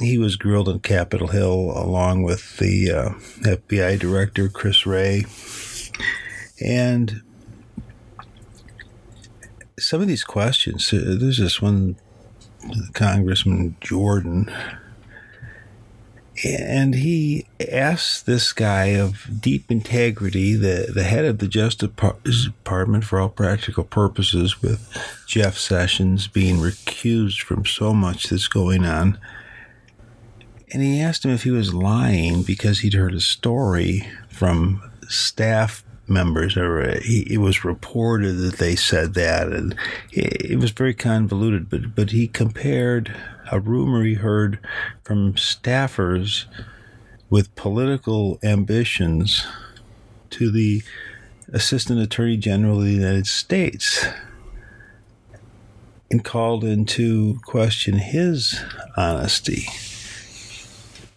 he 0.00 0.18
was 0.18 0.34
grilled 0.34 0.68
on 0.68 0.80
Capitol 0.80 1.28
Hill 1.28 1.72
along 1.76 2.24
with 2.24 2.56
the 2.56 2.90
uh, 2.90 3.08
FBI 3.42 3.96
director, 4.00 4.48
Chris 4.48 4.86
Wray. 4.86 5.24
And 6.60 7.22
some 9.78 10.00
of 10.00 10.08
these 10.08 10.24
questions, 10.24 10.92
uh, 10.92 11.16
there's 11.16 11.38
this 11.38 11.62
one 11.62 11.94
Congressman 12.92 13.76
Jordan. 13.80 14.52
And 16.44 16.96
he 16.96 17.46
asked 17.70 18.26
this 18.26 18.52
guy 18.52 18.86
of 18.86 19.40
deep 19.40 19.70
integrity, 19.70 20.54
the, 20.54 20.90
the 20.92 21.04
head 21.04 21.24
of 21.24 21.38
the 21.38 21.46
Justice 21.46 21.90
Department 22.44 23.04
for 23.04 23.20
all 23.20 23.28
practical 23.28 23.84
purposes, 23.84 24.60
with 24.60 24.88
Jeff 25.26 25.56
Sessions 25.56 26.26
being 26.26 26.56
recused 26.56 27.42
from 27.42 27.64
so 27.64 27.92
much 27.92 28.24
that's 28.24 28.48
going 28.48 28.84
on. 28.84 29.18
And 30.72 30.82
he 30.82 31.00
asked 31.00 31.24
him 31.24 31.30
if 31.30 31.44
he 31.44 31.50
was 31.50 31.74
lying 31.74 32.42
because 32.42 32.80
he'd 32.80 32.94
heard 32.94 33.14
a 33.14 33.20
story 33.20 34.08
from 34.28 34.90
staff 35.08 35.84
members, 36.08 36.56
or 36.56 36.80
uh, 36.80 37.00
it 37.04 37.40
was 37.40 37.64
reported 37.64 38.34
that 38.38 38.58
they 38.58 38.76
said 38.76 39.14
that, 39.14 39.48
and 39.48 39.74
it, 40.10 40.52
it 40.52 40.58
was 40.58 40.70
very 40.70 40.94
convoluted. 40.94 41.68
But 41.70 41.94
but 41.94 42.10
he 42.10 42.28
compared 42.28 43.14
a 43.50 43.60
rumor 43.60 44.02
he 44.02 44.14
heard 44.14 44.58
from 45.04 45.34
staffers 45.34 46.46
with 47.30 47.54
political 47.54 48.38
ambitions 48.42 49.46
to 50.30 50.50
the 50.50 50.82
Assistant 51.52 52.00
Attorney 52.00 52.36
General 52.36 52.78
of 52.78 52.84
the 52.84 52.92
United 52.92 53.26
States 53.26 54.06
and 56.10 56.22
called 56.22 56.62
into 56.62 57.38
question 57.44 57.94
his 57.94 58.62
honesty 58.96 59.66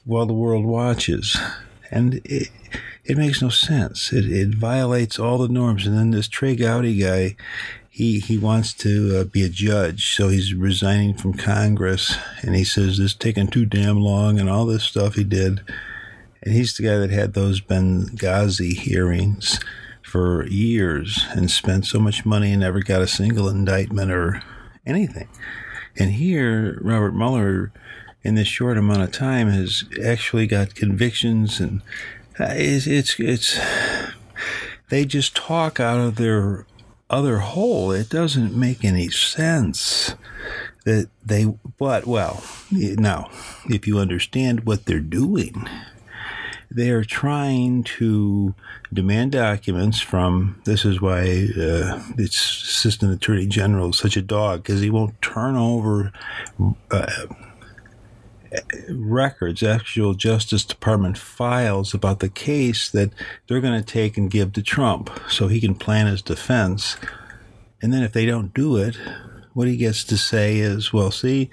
while 0.06 0.26
the 0.26 0.34
world 0.34 0.66
watches. 0.66 1.38
And 1.92 2.22
it, 2.24 2.50
it 3.06 3.18
makes 3.18 3.42
no 3.42 3.50
sense. 3.50 4.12
It, 4.12 4.26
it 4.26 4.56
violates 4.56 5.20
all 5.20 5.38
the 5.38 5.48
norms. 5.48 5.86
And 5.86 5.98
then 5.98 6.12
this 6.12 6.28
Trey 6.28 6.56
Gowdy 6.56 6.98
guy, 6.98 7.36
he, 7.90 8.20
he 8.20 8.38
wants 8.38 8.74
to 8.74 9.20
uh, 9.20 9.24
be 9.26 9.44
a 9.44 9.50
judge, 9.50 10.16
so 10.16 10.28
he's 10.28 10.54
resigning 10.54 11.14
from 11.14 11.34
Congress. 11.34 12.18
And 12.42 12.56
he 12.56 12.64
says 12.64 12.98
this 12.98 13.14
taking 13.14 13.48
too 13.48 13.66
damn 13.66 14.02
long 14.02 14.40
and 14.40 14.50
all 14.50 14.66
this 14.66 14.84
stuff 14.84 15.16
he 15.16 15.24
did. 15.24 15.62
And 16.42 16.54
he's 16.54 16.76
the 16.76 16.84
guy 16.84 16.98
that 16.98 17.12
had 17.12 17.34
those 17.34 17.62
Benghazi 17.62 18.74
hearings 18.74 19.60
for 20.02 20.46
years 20.48 21.26
and 21.32 21.50
spent 21.50 21.86
so 21.86 22.00
much 22.00 22.26
money 22.26 22.52
and 22.52 22.62
never 22.62 22.82
got 22.82 23.02
a 23.02 23.08
single 23.08 23.50
indictment 23.50 24.12
or 24.12 24.42
anything. 24.86 25.28
And 25.98 26.12
here, 26.12 26.80
Robert 26.82 27.14
Mueller, 27.14 27.72
in 28.24 28.36
this 28.36 28.48
short 28.48 28.78
amount 28.78 29.02
of 29.02 29.12
time, 29.12 29.50
has 29.50 29.84
actually 30.04 30.48
got 30.48 30.76
convictions, 30.76 31.60
and 31.60 31.82
it's, 32.40 32.88
it's 32.88 33.20
it's 33.20 33.60
they 34.90 35.06
just 35.06 35.36
talk 35.36 35.80
out 35.80 36.00
of 36.00 36.16
their 36.16 36.66
other 37.10 37.40
hole. 37.40 37.92
It 37.92 38.10
doesn't 38.10 38.56
make 38.56 38.84
any 38.84 39.10
sense 39.10 40.16
that 40.86 41.10
they. 41.26 41.46
But 41.78 42.06
well, 42.06 42.44
now 42.72 43.30
if 43.66 43.88
you 43.88 44.00
understand 44.00 44.66
what 44.66 44.86
they're 44.86 45.00
doing 45.00 45.68
they 46.76 46.90
are 46.90 47.06
trying 47.06 47.84
to 47.84 48.54
demand 48.94 49.32
documents 49.32 50.02
from. 50.02 50.62
This 50.66 50.84
is 50.84 51.00
why 51.02 51.48
uh, 51.58 52.04
its 52.18 52.36
assistant 52.36 53.14
attorney 53.14 53.48
general 53.48 53.92
is 53.92 53.98
such 53.98 54.18
a 54.18 54.22
dog 54.22 54.64
because 54.64 54.82
he 54.82 54.90
won't 54.90 55.22
turn 55.22 55.56
over. 55.56 56.12
Uh, 56.92 57.28
records, 58.90 59.64
actual 59.64 60.14
Justice 60.14 60.66
Department 60.66 61.18
files 61.18 61.94
about 61.94 62.20
the 62.20 62.30
case 62.30 62.90
that 62.90 63.12
they're 63.48 63.62
going 63.62 63.82
to 63.82 63.86
take 63.86 64.18
and 64.18 64.32
give 64.32 64.54
to 64.54 64.62
Trump 64.62 65.10
so 65.30 65.48
he 65.48 65.62
can 65.62 65.76
plan 65.76 66.08
his 66.08 66.22
defense. 66.22 66.98
And 67.82 67.94
then 67.94 68.04
if 68.04 68.14
they 68.14 68.26
don't 68.26 68.54
do 68.54 68.78
it, 68.78 68.98
what 69.54 69.68
he 69.70 69.78
gets 69.78 70.04
to 70.04 70.18
say 70.18 70.58
is, 70.58 70.92
well, 70.92 71.12
see, 71.12 71.50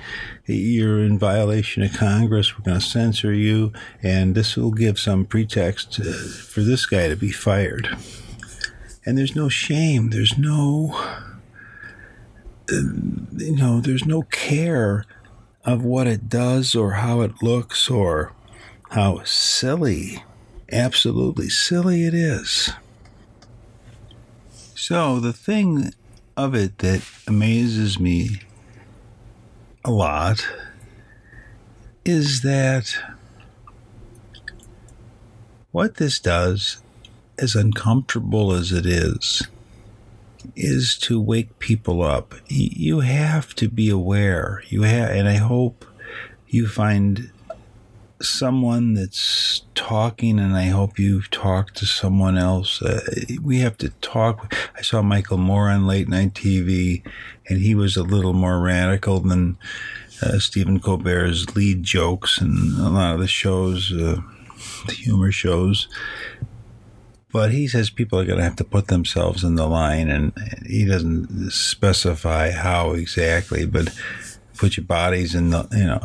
you're 0.46 1.04
in 1.04 1.18
violation 1.18 1.84
of 1.84 1.96
Congress. 1.96 2.58
We're 2.58 2.64
going 2.64 2.80
to 2.80 2.84
censor 2.84 3.32
you, 3.32 3.72
and 4.02 4.34
this 4.34 4.56
will 4.56 4.72
give 4.72 4.98
some 4.98 5.24
pretext 5.24 5.92
to, 5.94 6.02
for 6.02 6.62
this 6.62 6.84
guy 6.84 7.08
to 7.08 7.16
be 7.16 7.30
fired. 7.30 7.96
And 9.06 9.16
there's 9.16 9.36
no 9.36 9.48
shame. 9.48 10.10
There's 10.10 10.36
no, 10.36 10.90
uh, 12.72 12.82
you 13.36 13.56
know, 13.56 13.80
there's 13.80 14.04
no 14.04 14.22
care 14.22 15.04
of 15.64 15.84
what 15.84 16.06
it 16.06 16.28
does 16.28 16.74
or 16.74 16.92
how 16.92 17.20
it 17.20 17.42
looks 17.42 17.88
or 17.88 18.32
how 18.90 19.22
silly, 19.24 20.22
absolutely 20.70 21.48
silly 21.48 22.04
it 22.04 22.14
is. 22.14 22.70
So 24.74 25.20
the 25.20 25.32
thing 25.32 25.94
of 26.36 26.54
it 26.54 26.78
that 26.78 27.02
amazes 27.26 28.00
me 28.00 28.40
a 29.84 29.90
lot 29.90 30.46
is 32.04 32.42
that 32.42 32.96
what 35.70 35.96
this 35.96 36.18
does, 36.18 36.82
as 37.38 37.54
uncomfortable 37.54 38.52
as 38.52 38.72
it 38.72 38.84
is, 38.84 39.46
is 40.56 40.96
to 40.98 41.20
wake 41.20 41.58
people 41.58 42.02
up. 42.02 42.34
You 42.48 43.00
have 43.00 43.54
to 43.56 43.68
be 43.68 43.88
aware. 43.88 44.62
You 44.68 44.82
have, 44.82 45.10
and 45.10 45.28
I 45.28 45.36
hope 45.36 45.84
you 46.48 46.66
find 46.68 47.30
someone 48.20 48.94
that's 48.94 49.62
talking, 49.74 50.38
and 50.38 50.56
I 50.56 50.66
hope 50.66 50.98
you've 50.98 51.30
talked 51.30 51.76
to 51.78 51.86
someone 51.86 52.38
else. 52.38 52.80
Uh, 52.80 53.00
we 53.42 53.58
have 53.60 53.76
to 53.78 53.90
talk. 54.00 54.54
I 54.76 54.82
saw 54.82 55.02
Michael 55.02 55.38
Moore 55.38 55.68
on 55.68 55.86
late 55.86 56.08
night 56.08 56.34
TV, 56.34 57.02
and 57.48 57.58
he 57.60 57.74
was 57.74 57.96
a 57.96 58.02
little 58.02 58.32
more 58.32 58.60
radical 58.60 59.20
than 59.20 59.58
uh, 60.22 60.38
Stephen 60.38 60.78
Colbert's 60.78 61.56
lead 61.56 61.82
jokes 61.82 62.40
and 62.40 62.78
a 62.78 62.88
lot 62.88 63.14
of 63.14 63.20
the 63.20 63.28
shows, 63.28 63.92
uh, 63.92 64.20
the 64.86 64.92
humor 64.92 65.32
shows. 65.32 65.88
But 67.32 67.52
he 67.52 67.66
says 67.66 67.88
people 67.88 68.18
are 68.20 68.26
going 68.26 68.38
to 68.38 68.44
have 68.44 68.56
to 68.56 68.64
put 68.64 68.88
themselves 68.88 69.42
in 69.42 69.54
the 69.54 69.66
line, 69.66 70.10
and 70.10 70.32
he 70.66 70.84
doesn't 70.84 71.50
specify 71.50 72.50
how 72.50 72.92
exactly, 72.92 73.64
but 73.64 73.88
put 74.58 74.76
your 74.76 74.84
bodies 74.84 75.34
in 75.34 75.50
the, 75.50 75.66
you 75.72 75.84
know 75.84 76.00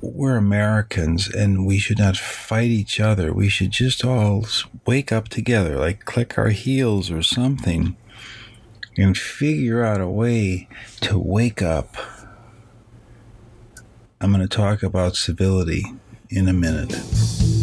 we're 0.00 0.36
Americans 0.36 1.28
and 1.28 1.66
we 1.66 1.78
should 1.78 1.98
not 1.98 2.16
fight 2.16 2.70
each 2.70 3.00
other. 3.00 3.32
We 3.32 3.48
should 3.48 3.70
just 3.70 4.04
all 4.04 4.46
wake 4.86 5.12
up 5.12 5.28
together, 5.28 5.76
like 5.76 6.04
click 6.04 6.38
our 6.38 6.50
heels 6.50 7.10
or 7.10 7.22
something, 7.22 7.96
and 8.96 9.16
figure 9.16 9.84
out 9.84 10.00
a 10.00 10.08
way 10.08 10.68
to 11.02 11.18
wake 11.18 11.62
up. 11.62 11.96
I'm 14.20 14.32
going 14.32 14.46
to 14.46 14.56
talk 14.56 14.82
about 14.82 15.16
civility 15.16 15.84
in 16.28 16.48
a 16.48 16.52
minute. 16.52 17.57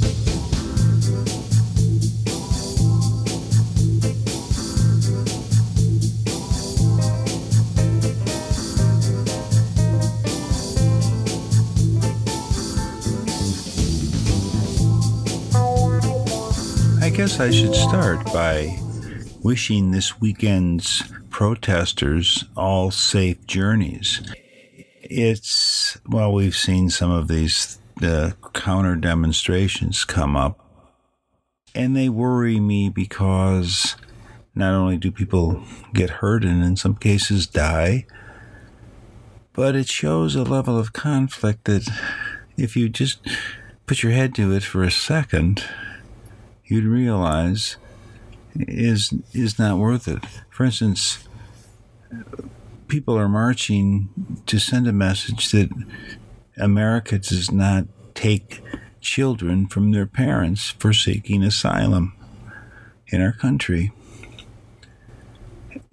Guess 17.15 17.39
I 17.39 17.49
should 17.49 17.73
start 17.73 18.25
by 18.34 18.78
wishing 19.41 19.91
this 19.91 20.19
weekend's 20.19 21.01
protesters 21.30 22.43
all 22.58 22.91
safe 22.91 23.47
journeys. 23.47 24.21
It's, 25.01 25.97
well, 26.06 26.34
we've 26.34 26.58
seen 26.58 26.89
some 26.89 27.12
of 27.12 27.30
these 27.30 27.80
uh, 28.04 28.32
counter 28.54 28.97
demonstrations 28.97 30.04
come 30.04 30.36
up, 30.36 30.60
and 31.73 31.95
they 31.95 32.10
worry 32.10 32.60
me 32.60 32.89
because 32.89 33.95
not 34.54 34.73
only 34.73 34.97
do 34.97 35.10
people 35.10 35.63
get 35.93 36.10
hurt 36.10 36.43
and 36.43 36.65
in 36.65 36.75
some 36.75 36.95
cases 36.95 37.47
die, 37.47 38.06
but 39.54 39.73
it 39.73 39.88
shows 39.88 40.36
a 40.36 40.43
level 40.43 40.78
of 40.78 40.91
conflict 40.91 41.63
that 41.63 41.88
if 42.58 42.75
you 42.75 42.89
just 42.89 43.25
put 43.86 44.04
your 44.04 44.12
head 44.12 44.36
to 44.36 44.51
it 44.51 44.63
for 44.63 44.84
a 44.84 44.91
second, 44.91 45.63
you'd 46.65 46.86
realize 46.86 47.78
is 48.56 49.13
is 49.34 49.60
not 49.60 49.78
worth 49.78 50.08
it. 50.08 50.23
For 50.49 50.65
instance, 50.65 51.28
people 52.88 53.17
are 53.17 53.30
marching 53.30 54.10
to 54.45 54.60
send 54.60 54.88
a 54.88 54.93
message 54.93 55.51
that 55.51 55.69
America 56.58 57.19
does 57.19 57.51
not 57.51 57.86
take 58.13 58.62
children 59.01 59.67
from 59.67 59.91
their 59.91 60.06
parents 60.06 60.69
for 60.80 60.93
seeking 60.93 61.43
asylum 61.43 62.13
in 63.08 63.21
our 63.21 63.34
country. 63.34 63.91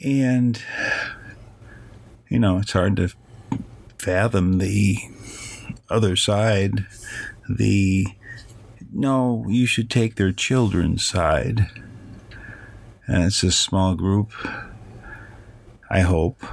And 0.02 0.62
you 2.28 2.38
know, 2.38 2.58
it's 2.58 2.72
hard 2.72 2.96
to 2.96 3.10
fathom 3.98 4.58
the 4.58 4.98
other 5.90 6.16
side, 6.16 6.86
the 7.48 8.06
no, 8.92 9.44
you 9.48 9.66
should 9.66 9.90
take 9.90 10.16
their 10.16 10.32
children's 10.32 11.04
side. 11.04 11.68
And 13.06 13.24
it's 13.24 13.42
a 13.42 13.50
small 13.50 13.94
group, 13.94 14.32
I 15.90 16.00
hope. 16.00 16.44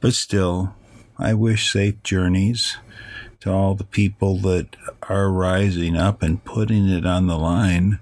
But 0.00 0.14
still, 0.14 0.74
I 1.18 1.34
wish 1.34 1.72
safe 1.72 2.02
journeys 2.02 2.76
to 3.40 3.52
all 3.52 3.74
the 3.74 3.84
people 3.84 4.38
that 4.38 4.76
are 5.08 5.30
rising 5.30 5.96
up 5.96 6.22
and 6.22 6.44
putting 6.44 6.88
it 6.88 7.06
on 7.06 7.26
the 7.26 7.38
line 7.38 8.00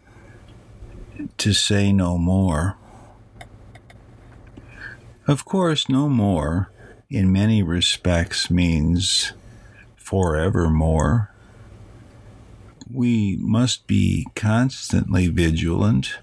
to 1.38 1.52
say 1.52 1.92
no 1.92 2.16
more. 2.18 2.76
Of 5.26 5.44
course, 5.44 5.88
no 5.88 6.08
more 6.08 6.70
in 7.10 7.32
many 7.32 7.62
respects 7.62 8.50
means 8.50 9.32
forevermore 9.96 11.32
we 12.92 13.36
must 13.40 13.86
be 13.86 14.26
constantly 14.34 15.28
vigilant 15.28 16.18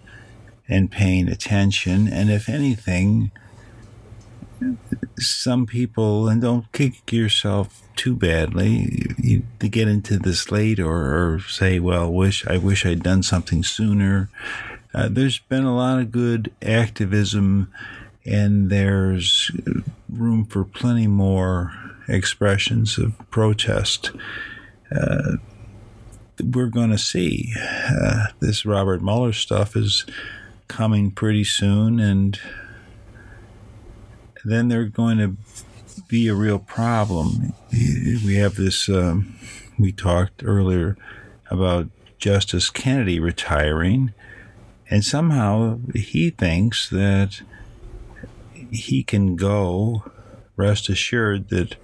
and 0.67 0.91
paying 0.91 1.27
attention. 1.27 2.07
And 2.07 2.29
if 2.29 2.47
anything, 2.47 3.31
some 5.19 5.65
people, 5.65 6.27
and 6.27 6.41
don't 6.41 6.71
kick 6.71 7.11
yourself 7.11 7.81
too 7.95 8.15
badly, 8.15 9.13
you, 9.17 9.43
to 9.59 9.67
get 9.67 9.87
into 9.87 10.17
this 10.17 10.51
late 10.51 10.79
or, 10.79 11.35
or, 11.35 11.39
say, 11.41 11.79
well, 11.79 12.11
wish 12.11 12.45
I 12.47 12.57
wish 12.57 12.85
I'd 12.85 13.03
done 13.03 13.23
something 13.23 13.63
sooner. 13.63 14.29
Uh, 14.93 15.09
there's 15.11 15.39
been 15.39 15.63
a 15.63 15.75
lot 15.75 15.99
of 15.99 16.11
good 16.11 16.51
activism, 16.61 17.71
and 18.25 18.69
there's 18.69 19.51
room 20.09 20.45
for 20.45 20.63
plenty 20.63 21.07
more 21.07 21.73
expressions 22.07 22.97
of 22.97 23.17
protest. 23.29 24.11
Uh, 24.95 25.37
we're 26.41 26.67
going 26.67 26.91
to 26.91 26.97
see. 26.97 27.53
Uh, 27.57 28.27
this 28.39 28.65
Robert 28.65 29.01
Mueller 29.01 29.33
stuff 29.33 29.75
is 29.75 30.05
coming 30.67 31.11
pretty 31.11 31.43
soon, 31.43 31.99
and 31.99 32.39
then 34.43 34.67
they're 34.67 34.85
going 34.85 35.17
to 35.17 35.37
be 36.07 36.27
a 36.27 36.35
real 36.35 36.59
problem. 36.59 37.53
We 37.71 38.35
have 38.35 38.55
this, 38.55 38.89
um, 38.89 39.35
we 39.77 39.91
talked 39.91 40.43
earlier 40.43 40.97
about 41.49 41.89
Justice 42.17 42.69
Kennedy 42.69 43.19
retiring, 43.19 44.13
and 44.89 45.03
somehow 45.03 45.79
he 45.93 46.29
thinks 46.29 46.89
that 46.89 47.41
he 48.71 49.03
can 49.03 49.35
go. 49.35 50.03
Rest 50.55 50.89
assured 50.89 51.49
that 51.49 51.75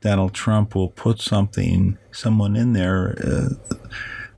Donald 0.00 0.32
Trump 0.32 0.74
will 0.74 0.88
put 0.88 1.20
something, 1.20 1.98
someone 2.10 2.56
in 2.56 2.72
there, 2.72 3.16
uh, 3.22 3.48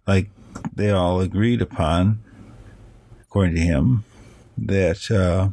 like 0.06 0.28
they 0.74 0.90
all 0.90 1.20
agreed 1.20 1.62
upon, 1.62 2.20
according 3.20 3.54
to 3.54 3.60
him, 3.60 4.04
that 4.58 5.10
uh, 5.10 5.50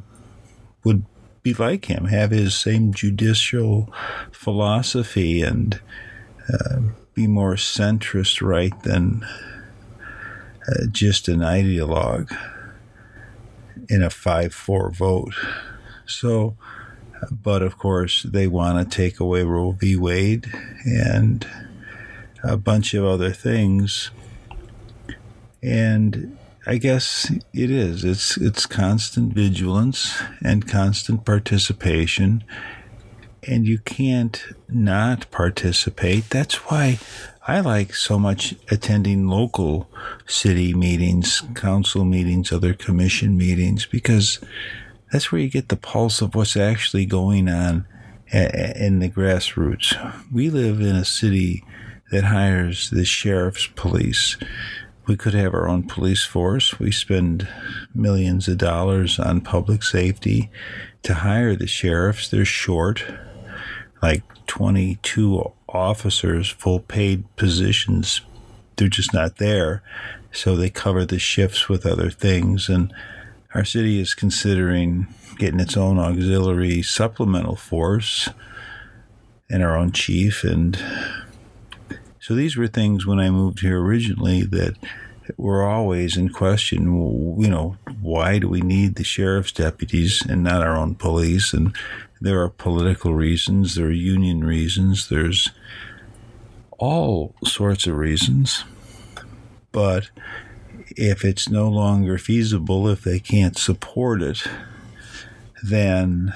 would 0.83 1.05
be 1.43 1.53
like 1.53 1.85
him, 1.85 2.05
have 2.05 2.31
his 2.31 2.55
same 2.55 2.93
judicial 2.93 3.93
philosophy, 4.31 5.41
and 5.41 5.79
uh, 6.51 6.79
be 7.13 7.27
more 7.27 7.55
centrist 7.55 8.41
right 8.41 8.81
than 8.83 9.25
uh, 10.67 10.85
just 10.91 11.27
an 11.27 11.39
ideologue 11.39 12.35
in 13.89 14.01
a 14.01 14.09
5 14.09 14.53
4 14.53 14.91
vote. 14.91 15.33
So, 16.05 16.55
but 17.31 17.61
of 17.61 17.77
course, 17.77 18.23
they 18.23 18.47
want 18.47 18.89
to 18.89 18.95
take 18.95 19.19
away 19.19 19.43
Roe 19.43 19.71
v. 19.71 19.95
Wade 19.95 20.47
and 20.85 21.47
a 22.43 22.57
bunch 22.57 22.93
of 22.93 23.05
other 23.05 23.31
things. 23.31 24.11
And 25.61 26.37
I 26.65 26.77
guess 26.77 27.29
it 27.53 27.69
is. 27.69 28.05
It's 28.05 28.37
it's 28.37 28.65
constant 28.65 29.33
vigilance 29.33 30.21
and 30.41 30.67
constant 30.67 31.25
participation, 31.25 32.43
and 33.45 33.67
you 33.67 33.79
can't 33.79 34.41
not 34.69 35.29
participate. 35.29 36.29
That's 36.29 36.55
why 36.69 36.99
I 37.45 37.59
like 37.59 37.93
so 37.93 38.17
much 38.17 38.55
attending 38.71 39.27
local 39.27 39.89
city 40.25 40.73
meetings, 40.73 41.43
council 41.53 42.05
meetings, 42.05 42.53
other 42.53 42.73
commission 42.73 43.37
meetings, 43.37 43.85
because 43.85 44.39
that's 45.13 45.31
where 45.31 45.39
you 45.39 45.47
get 45.49 45.69
the 45.69 45.77
pulse 45.77 46.21
of 46.21 46.35
what's 46.35 46.57
actually 46.57 47.05
going 47.05 47.47
on 47.47 47.85
in 48.33 48.99
the 48.99 49.09
grassroots. 49.09 49.95
We 50.29 50.49
live 50.49 50.81
in 50.81 50.95
a 50.97 51.05
city 51.05 51.63
that 52.11 52.25
hires 52.25 52.89
the 52.89 53.05
sheriff's 53.05 53.67
police 53.67 54.35
we 55.05 55.17
could 55.17 55.33
have 55.33 55.53
our 55.53 55.67
own 55.67 55.83
police 55.83 56.23
force. 56.23 56.79
We 56.79 56.91
spend 56.91 57.47
millions 57.93 58.47
of 58.47 58.57
dollars 58.57 59.19
on 59.19 59.41
public 59.41 59.83
safety 59.83 60.49
to 61.03 61.15
hire 61.15 61.55
the 61.55 61.67
sheriffs. 61.67 62.29
They're 62.29 62.45
short, 62.45 63.03
like 64.01 64.23
22 64.47 65.51
officers, 65.67 66.49
full 66.49 66.79
paid 66.79 67.23
positions. 67.35 68.21
They're 68.77 68.87
just 68.87 69.13
not 69.13 69.37
there. 69.37 69.83
So 70.31 70.55
they 70.55 70.69
cover 70.69 71.05
the 71.05 71.19
shifts 71.19 71.67
with 71.67 71.85
other 71.85 72.09
things. 72.09 72.69
And 72.69 72.93
our 73.53 73.65
city 73.65 73.99
is 73.99 74.13
considering 74.13 75.07
getting 75.37 75.59
its 75.59 75.77
own 75.77 75.99
auxiliary 75.99 76.81
supplemental 76.81 77.55
force 77.55 78.29
and 79.49 79.63
our 79.63 79.75
own 79.75 79.91
chief 79.91 80.43
and 80.43 80.81
so 82.19 82.35
these 82.35 82.55
were 82.55 82.67
things 82.67 83.05
when 83.05 83.19
I 83.19 83.29
moved 83.29 83.59
here 83.59 83.81
originally 83.81 84.43
that 84.43 84.77
were 85.35 85.67
always 85.67 86.15
in 86.15 86.29
question. 86.29 86.85
You 87.37 87.49
know, 87.49 87.77
why 88.01 88.39
do 88.39 88.47
we 88.47 88.61
need 88.61 88.95
the 88.95 89.03
sheriff's 89.03 89.51
deputies 89.51 90.23
and 90.27 90.41
not 90.41 90.61
our 90.63 90.77
own 90.77 90.95
police? 90.95 91.53
And 91.53 91.75
there 92.21 92.41
are 92.41 92.47
political 92.47 93.13
reasons, 93.13 93.75
there 93.75 93.87
are 93.87 93.91
union 93.91 94.43
reasons, 94.43 95.09
there's 95.09 95.51
all 96.77 97.35
sorts 97.43 97.87
of 97.87 97.97
reasons. 97.97 98.63
But 99.73 100.09
if 100.97 101.25
it's 101.25 101.49
no 101.49 101.69
longer 101.69 102.17
feasible, 102.17 102.87
if 102.87 103.01
they 103.03 103.19
can't 103.19 103.57
support 103.57 104.21
it, 104.21 104.43
then 105.61 106.33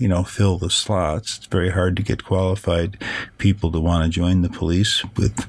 you 0.00 0.08
know, 0.08 0.24
fill 0.24 0.56
the 0.56 0.70
slots. 0.70 1.36
It's 1.36 1.46
very 1.46 1.68
hard 1.68 1.94
to 1.96 2.02
get 2.02 2.24
qualified 2.24 2.96
people 3.36 3.70
to 3.70 3.78
want 3.78 4.02
to 4.04 4.10
join 4.10 4.40
the 4.40 4.48
police 4.48 5.04
with 5.14 5.46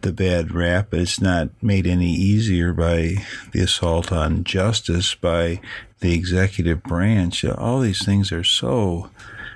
the 0.00 0.10
bad 0.10 0.52
rap, 0.52 0.86
but 0.88 1.00
it's 1.00 1.20
not 1.20 1.50
made 1.62 1.86
any 1.86 2.10
easier 2.10 2.72
by 2.72 3.16
the 3.52 3.60
assault 3.60 4.10
on 4.10 4.42
justice 4.42 5.14
by 5.14 5.60
the 6.00 6.14
executive 6.14 6.82
branch. 6.82 7.44
All 7.44 7.80
these 7.80 8.02
things 8.02 8.32
are 8.32 8.42
so, 8.42 9.10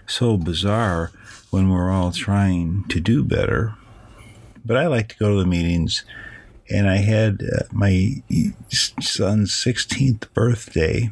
so 0.06 0.36
bizarre 0.36 1.10
when 1.48 1.70
we're 1.70 1.90
all 1.90 2.12
trying 2.12 2.84
to 2.88 3.00
do 3.00 3.24
better. 3.24 3.74
But 4.62 4.76
I 4.76 4.88
like 4.88 5.08
to 5.08 5.18
go 5.18 5.34
to 5.34 5.40
the 5.40 5.46
meetings, 5.46 6.04
and 6.70 6.88
I 6.88 6.96
had 6.96 7.42
uh, 7.42 7.64
my 7.72 8.22
son's 8.70 9.52
16th 9.52 10.32
birthday 10.34 11.10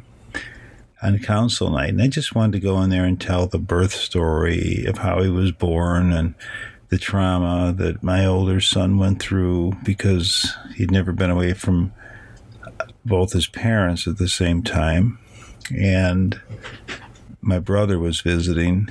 on 1.01 1.19
council 1.19 1.69
night. 1.69 1.89
And 1.89 2.01
I 2.01 2.07
just 2.07 2.35
wanted 2.35 2.53
to 2.53 2.59
go 2.59 2.81
in 2.81 2.89
there 2.89 3.05
and 3.05 3.19
tell 3.19 3.47
the 3.47 3.59
birth 3.59 3.93
story 3.93 4.85
of 4.85 4.99
how 4.99 5.21
he 5.21 5.29
was 5.29 5.51
born 5.51 6.11
and 6.11 6.35
the 6.89 6.97
trauma 6.97 7.73
that 7.73 8.01
my 8.01 8.25
older 8.25 8.61
son 8.61 8.97
went 8.97 9.21
through 9.21 9.73
because 9.83 10.55
he'd 10.75 10.91
never 10.91 11.11
been 11.11 11.29
away 11.29 11.53
from 11.53 11.91
both 13.05 13.33
his 13.33 13.47
parents 13.47 14.07
at 14.07 14.17
the 14.17 14.27
same 14.27 14.63
time. 14.63 15.19
And 15.75 16.39
my 17.41 17.59
brother 17.59 17.99
was 17.99 18.21
visiting, 18.21 18.89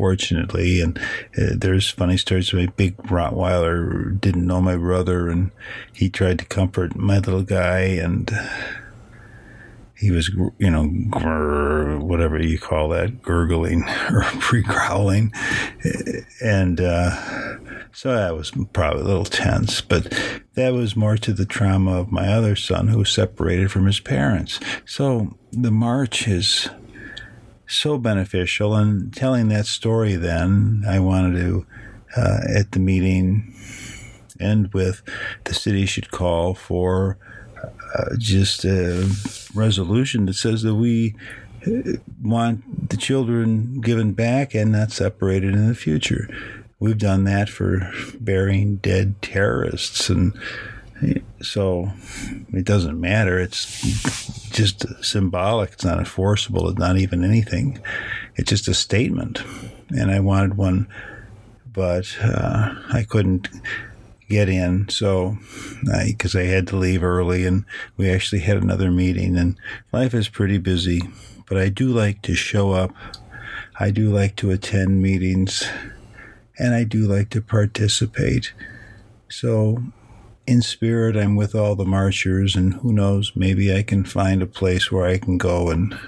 fortunately, 0.00 0.80
and 0.80 0.98
uh, 1.36 1.52
there's 1.54 1.90
funny 1.90 2.16
stories. 2.16 2.54
My 2.54 2.68
big 2.74 2.96
Rottweiler 2.96 4.18
didn't 4.18 4.46
know 4.46 4.62
my 4.62 4.78
brother, 4.78 5.28
and 5.28 5.50
he 5.92 6.08
tried 6.08 6.38
to 6.38 6.46
comfort 6.46 6.96
my 6.96 7.18
little 7.18 7.42
guy, 7.42 7.80
and 7.80 8.30
he 9.94 10.10
was, 10.10 10.30
you 10.56 10.70
know, 10.70 10.84
grr, 10.84 12.00
whatever 12.00 12.42
you 12.42 12.58
call 12.58 12.88
that, 12.88 13.20
gurgling 13.20 13.84
or 14.10 14.22
pre 14.40 14.62
growling. 14.62 15.34
And 16.40 16.80
uh, 16.80 17.58
so 17.92 18.10
I 18.10 18.32
was 18.32 18.52
probably 18.72 19.02
a 19.02 19.04
little 19.04 19.26
tense, 19.26 19.82
but 19.82 20.10
that 20.54 20.72
was 20.72 20.96
more 20.96 21.18
to 21.18 21.34
the 21.34 21.44
trauma 21.44 22.00
of 22.00 22.10
my 22.10 22.28
other 22.28 22.56
son 22.56 22.88
who 22.88 23.00
was 23.00 23.10
separated 23.10 23.70
from 23.70 23.84
his 23.84 24.00
parents. 24.00 24.60
So 24.86 25.36
the 25.52 25.70
march 25.70 26.26
is 26.26 26.70
so 27.70 27.98
beneficial. 27.98 28.74
And 28.74 29.14
telling 29.14 29.48
that 29.48 29.66
story, 29.66 30.16
then, 30.16 30.84
I 30.86 31.00
wanted 31.00 31.38
to, 31.40 31.66
uh, 32.16 32.40
at 32.54 32.72
the 32.72 32.80
meeting, 32.80 33.54
end 34.40 34.72
with 34.72 35.02
the 35.44 35.54
city 35.54 35.86
should 35.86 36.10
call 36.10 36.54
for 36.54 37.18
uh, 37.94 38.16
just 38.18 38.64
a 38.64 39.08
resolution 39.54 40.26
that 40.26 40.34
says 40.34 40.62
that 40.62 40.74
we 40.74 41.14
uh, 41.66 41.98
want 42.22 42.88
the 42.88 42.96
children 42.96 43.80
given 43.80 44.12
back 44.12 44.54
and 44.54 44.72
not 44.72 44.92
separated 44.92 45.54
in 45.54 45.68
the 45.68 45.74
future. 45.74 46.28
We've 46.78 46.98
done 46.98 47.24
that 47.24 47.50
for 47.50 47.92
burying 48.18 48.76
dead 48.76 49.20
terrorists, 49.20 50.08
and 50.08 50.32
so 51.42 51.90
it 52.52 52.64
doesn't 52.64 53.00
matter. 53.00 53.38
It's 53.38 54.50
just 54.50 54.86
symbolic. 55.04 55.72
It's 55.72 55.84
not 55.84 55.98
enforceable. 55.98 56.68
It's 56.68 56.78
not 56.78 56.98
even 56.98 57.24
anything. 57.24 57.80
It's 58.36 58.50
just 58.50 58.68
a 58.68 58.74
statement. 58.74 59.42
And 59.90 60.10
I 60.10 60.20
wanted 60.20 60.56
one, 60.56 60.86
but 61.72 62.16
uh, 62.22 62.74
I 62.92 63.04
couldn't 63.04 63.48
get 64.28 64.48
in. 64.48 64.88
So, 64.88 65.36
because 65.82 66.36
I, 66.36 66.42
I, 66.42 66.44
had 66.44 66.66
to 66.68 66.76
leave 66.76 67.02
early, 67.02 67.44
and 67.44 67.64
we 67.96 68.10
actually 68.10 68.40
had 68.40 68.58
another 68.58 68.90
meeting, 68.90 69.36
and 69.36 69.56
life 69.92 70.14
is 70.14 70.28
pretty 70.28 70.58
busy. 70.58 71.02
But 71.46 71.58
I 71.58 71.68
do 71.68 71.88
like 71.88 72.22
to 72.22 72.34
show 72.34 72.70
up. 72.72 72.94
I 73.78 73.90
do 73.90 74.10
like 74.10 74.36
to 74.36 74.50
attend 74.50 75.02
meetings, 75.02 75.68
and 76.58 76.74
I 76.74 76.84
do 76.84 77.06
like 77.06 77.30
to 77.30 77.40
participate. 77.42 78.52
So, 79.28 79.82
in 80.46 80.62
spirit, 80.62 81.16
I'm 81.16 81.36
with 81.36 81.54
all 81.54 81.76
the 81.76 81.84
marchers, 81.84 82.56
and 82.56 82.74
who 82.74 82.92
knows, 82.92 83.32
maybe 83.34 83.74
I 83.74 83.82
can 83.82 84.04
find 84.04 84.42
a 84.42 84.46
place 84.46 84.90
where 84.90 85.06
I 85.06 85.18
can 85.18 85.38
go 85.38 85.70
and 85.70 85.98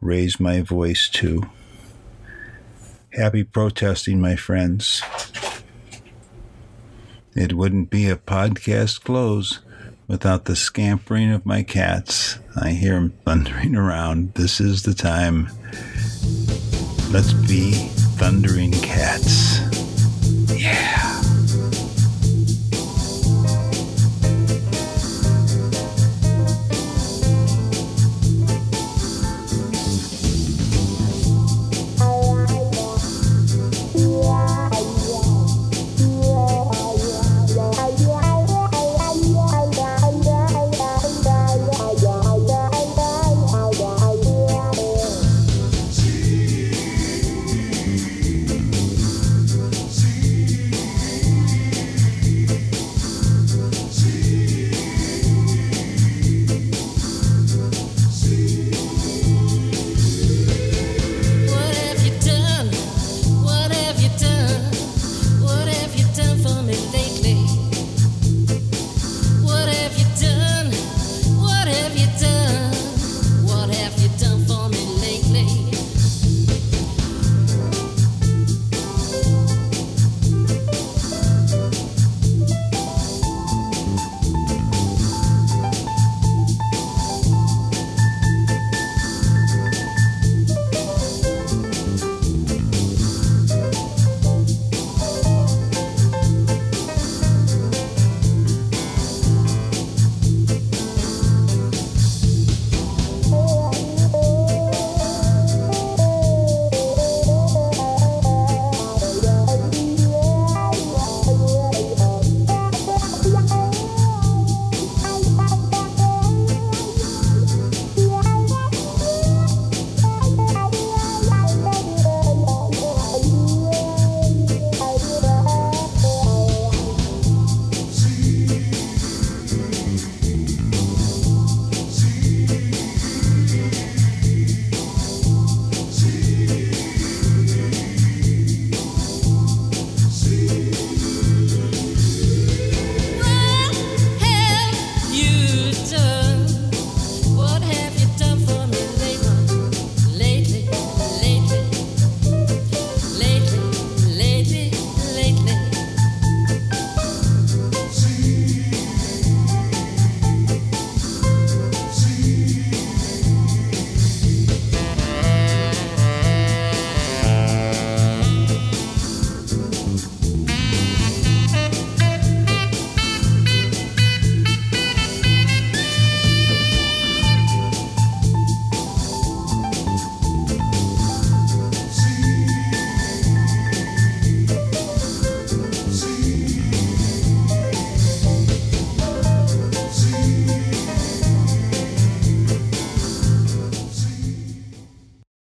raise 0.00 0.40
my 0.40 0.60
voice 0.60 1.08
too. 1.08 1.42
Happy 3.12 3.44
protesting, 3.44 4.20
my 4.20 4.36
friends. 4.36 5.02
It 7.34 7.54
wouldn't 7.54 7.90
be 7.90 8.08
a 8.08 8.16
podcast 8.16 9.04
close 9.04 9.60
without 10.06 10.44
the 10.44 10.56
scampering 10.56 11.30
of 11.32 11.46
my 11.46 11.62
cats. 11.62 12.38
I 12.60 12.70
hear 12.70 12.94
them 12.94 13.14
thundering 13.24 13.76
around. 13.76 14.34
This 14.34 14.60
is 14.60 14.82
the 14.82 14.94
time. 14.94 15.48
Let's 17.10 17.32
be 17.32 17.72
thundering 18.18 18.72
cats. 18.72 19.60
Yeah. 20.50 21.01